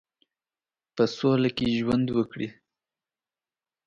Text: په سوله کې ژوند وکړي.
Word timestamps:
په 0.95 1.03
سوله 1.15 1.49
کې 1.57 1.65
ژوند 1.77 2.07
وکړي. 2.17 2.47